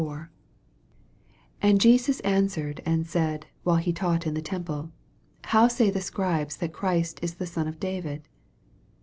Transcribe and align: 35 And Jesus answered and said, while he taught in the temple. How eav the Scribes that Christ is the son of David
35 0.01 0.27
And 1.61 1.79
Jesus 1.79 2.19
answered 2.21 2.81
and 2.87 3.05
said, 3.05 3.45
while 3.61 3.75
he 3.75 3.93
taught 3.93 4.25
in 4.25 4.33
the 4.33 4.41
temple. 4.41 4.91
How 5.43 5.67
eav 5.67 5.93
the 5.93 6.01
Scribes 6.01 6.57
that 6.57 6.73
Christ 6.73 7.19
is 7.21 7.35
the 7.35 7.45
son 7.45 7.67
of 7.67 7.79
David 7.79 8.27